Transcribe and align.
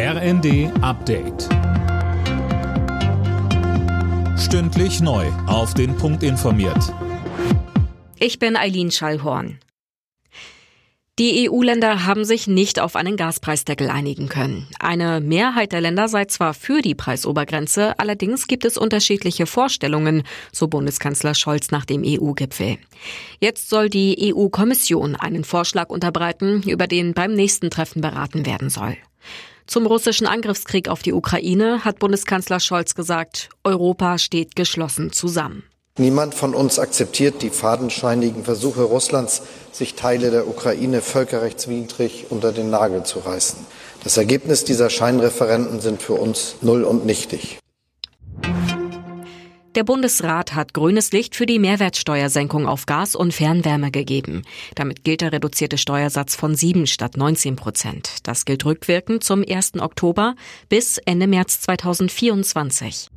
RND 0.00 0.70
Update. 0.80 1.48
Stündlich 4.38 5.00
neu. 5.00 5.26
Auf 5.48 5.74
den 5.74 5.96
Punkt 5.96 6.22
informiert. 6.22 6.94
Ich 8.20 8.38
bin 8.38 8.56
Eileen 8.56 8.92
Schallhorn. 8.92 9.58
Die 11.18 11.50
EU-Länder 11.50 12.06
haben 12.06 12.24
sich 12.24 12.46
nicht 12.46 12.78
auf 12.78 12.94
einen 12.94 13.16
Gaspreisdeckel 13.16 13.90
einigen 13.90 14.28
können. 14.28 14.68
Eine 14.78 15.20
Mehrheit 15.20 15.72
der 15.72 15.80
Länder 15.80 16.06
sei 16.06 16.26
zwar 16.26 16.54
für 16.54 16.80
die 16.80 16.94
Preisobergrenze, 16.94 17.98
allerdings 17.98 18.46
gibt 18.46 18.64
es 18.64 18.78
unterschiedliche 18.78 19.46
Vorstellungen, 19.46 20.22
so 20.52 20.68
Bundeskanzler 20.68 21.34
Scholz 21.34 21.72
nach 21.72 21.84
dem 21.84 22.04
EU-Gipfel. 22.06 22.78
Jetzt 23.40 23.68
soll 23.68 23.90
die 23.90 24.32
EU-Kommission 24.32 25.16
einen 25.16 25.42
Vorschlag 25.42 25.90
unterbreiten, 25.90 26.62
über 26.62 26.86
den 26.86 27.14
beim 27.14 27.34
nächsten 27.34 27.68
Treffen 27.68 28.00
beraten 28.00 28.46
werden 28.46 28.70
soll. 28.70 28.96
Zum 29.68 29.84
russischen 29.84 30.26
Angriffskrieg 30.26 30.88
auf 30.88 31.02
die 31.02 31.12
Ukraine 31.12 31.84
hat 31.84 31.98
Bundeskanzler 31.98 32.58
Scholz 32.58 32.94
gesagt, 32.94 33.50
Europa 33.64 34.16
steht 34.16 34.56
geschlossen 34.56 35.12
zusammen. 35.12 35.62
Niemand 35.98 36.34
von 36.34 36.54
uns 36.54 36.78
akzeptiert 36.78 37.42
die 37.42 37.50
fadenscheinigen 37.50 38.44
Versuche 38.44 38.80
Russlands, 38.80 39.42
sich 39.70 39.94
Teile 39.94 40.30
der 40.30 40.48
Ukraine 40.48 41.02
völkerrechtswidrig 41.02 42.28
unter 42.30 42.52
den 42.52 42.70
Nagel 42.70 43.02
zu 43.02 43.18
reißen. 43.18 43.58
Das 44.04 44.16
Ergebnis 44.16 44.64
dieser 44.64 44.88
Scheinreferenten 44.88 45.80
sind 45.82 46.00
für 46.00 46.14
uns 46.14 46.56
null 46.62 46.82
und 46.82 47.04
nichtig. 47.04 47.58
Der 49.74 49.84
Bundesrat 49.84 50.54
hat 50.54 50.74
grünes 50.74 51.12
Licht 51.12 51.36
für 51.36 51.46
die 51.46 51.58
Mehrwertsteuersenkung 51.58 52.66
auf 52.66 52.86
Gas 52.86 53.14
und 53.14 53.32
Fernwärme 53.32 53.90
gegeben. 53.90 54.42
Damit 54.74 55.04
gilt 55.04 55.20
der 55.20 55.32
reduzierte 55.32 55.78
Steuersatz 55.78 56.34
von 56.34 56.54
7 56.54 56.86
statt 56.86 57.16
19 57.16 57.56
Prozent. 57.56 58.26
Das 58.26 58.44
gilt 58.44 58.64
rückwirkend 58.64 59.22
zum 59.22 59.44
1. 59.46 59.74
Oktober 59.80 60.34
bis 60.68 60.98
Ende 60.98 61.26
März 61.26 61.60
2024. 61.60 63.08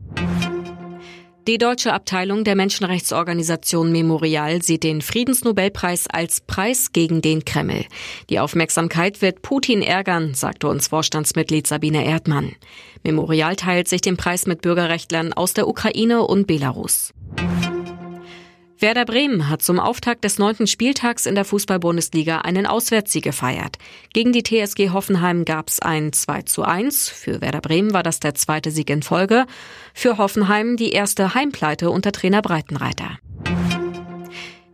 Die 1.48 1.58
deutsche 1.58 1.92
Abteilung 1.92 2.44
der 2.44 2.56
Menschenrechtsorganisation 2.56 3.92
Memorial 3.92 4.62
sieht 4.62 4.84
den 4.84 5.02
Friedensnobelpreis 5.02 6.06
als 6.08 6.40
Preis 6.40 6.94
gegen 6.94 7.24
den 7.24 7.46
Kreml. 7.46 7.86
Die 8.30 8.40
Aufmerksamkeit 8.40 9.24
wird 9.24 9.42
Putin 9.42 9.82
ärgern, 9.82 10.36
sagte 10.36 10.68
uns 10.68 10.90
Vorstandsmitglied 10.90 11.66
Sabine 11.66 12.06
Erdmann. 12.06 12.52
Memorial 13.04 13.56
teilt 13.56 13.88
sich 13.88 14.02
den 14.02 14.18
Preis 14.18 14.46
mit 14.46 14.62
Bürgerrechtlern 14.62 15.34
aus 15.34 15.56
der 15.56 15.68
Ukraine 15.68 16.22
und 16.22 16.46
Belarus. 16.46 17.12
Werder 18.82 19.06
Bremen 19.06 19.48
hat 19.48 19.62
zum 19.62 19.80
Auftakt 19.80 20.24
des 20.24 20.40
neunten 20.40 20.66
Spieltags 20.66 21.28
in 21.28 21.36
der 21.36 21.46
Fußball-Bundesliga 21.46 22.40
einen 22.40 22.66
Auswärtssieg 22.66 23.24
gefeiert. 23.24 23.78
Gegen 24.12 24.32
die 24.32 24.42
TSG 24.42 24.90
Hoffenheim 24.90 25.46
gab 25.46 25.70
es 25.70 25.80
ein 25.80 26.12
2 26.12 26.42
zu 26.42 26.64
1. 26.64 27.08
Für 27.10 27.42
Werder 27.42 27.62
Bremen 27.62 27.94
war 27.94 28.02
das 28.02 28.20
der 28.20 28.34
zweite 28.34 28.72
Sieg 28.72 28.90
in 28.90 29.04
Folge. 29.04 29.46
Für 29.94 30.18
Hoffenheim 30.18 30.78
die 30.78 30.94
erste 30.94 31.36
Heimpleite 31.36 31.92
unter 31.92 32.12
Trainer 32.12 32.42
Breitenreiter. 32.42 33.20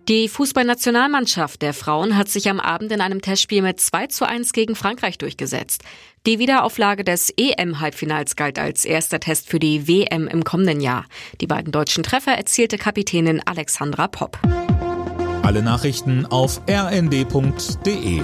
Die 0.08 0.30
Fußballnationalmannschaft 0.30 1.62
der 1.62 1.74
Frauen 1.74 2.16
hat 2.16 2.30
sich 2.30 2.50
am 2.50 2.62
Abend 2.62 2.94
in 2.94 3.02
einem 3.02 3.22
Testspiel 3.22 3.62
mit 3.62 3.82
2 3.82 4.08
zu 4.08 4.26
1 4.26 4.54
gegen 4.54 4.74
Frankreich 4.74 5.18
durchgesetzt. 5.18 5.84
Die 6.26 6.40
Wiederauflage 6.40 7.04
des 7.04 7.34
EM-Halbfinals 7.36 8.38
galt 8.38 8.58
als 8.58 8.86
erster 8.86 9.20
Test 9.20 9.50
für 9.50 9.60
die 9.60 9.86
WM 9.86 10.30
im 10.30 10.46
kommenden 10.46 10.80
Jahr. 10.80 11.04
Die 11.42 11.48
beiden 11.48 11.74
deutschen 11.74 12.04
Treffer 12.04 12.32
erzielte 12.32 12.78
Kapitänin 12.78 13.42
Alexandra 13.46 14.08
Popp. 14.08 14.40
Alle 15.44 15.62
Nachrichten 15.62 16.26
auf 16.26 16.62
rnd.de 16.70 18.22